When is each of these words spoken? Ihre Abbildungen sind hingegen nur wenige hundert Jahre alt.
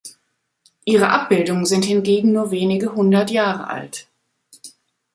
Ihre 0.83 1.09
Abbildungen 1.09 1.67
sind 1.67 1.85
hingegen 1.85 2.31
nur 2.31 2.49
wenige 2.49 2.95
hundert 2.95 3.29
Jahre 3.29 3.67
alt. 3.67 4.07